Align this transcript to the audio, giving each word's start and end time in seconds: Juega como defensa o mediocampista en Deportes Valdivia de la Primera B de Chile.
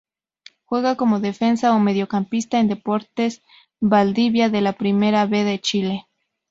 Juega 0.65 0.95
como 0.97 1.19
defensa 1.19 1.75
o 1.75 1.79
mediocampista 1.79 2.59
en 2.59 2.67
Deportes 2.69 3.43
Valdivia 3.79 4.49
de 4.49 4.61
la 4.61 4.73
Primera 4.73 5.27
B 5.27 5.43
de 5.43 5.59
Chile. 5.61 6.07